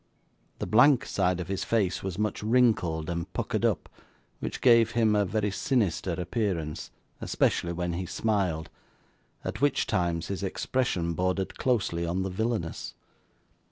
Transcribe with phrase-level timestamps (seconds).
[0.57, 3.87] The blank side of his face was much wrinkled and puckered up,
[4.39, 6.89] which gave him a very sinister appearance,
[7.19, 8.71] especially when he smiled,
[9.45, 12.95] at which times his expression bordered closely on the villainous.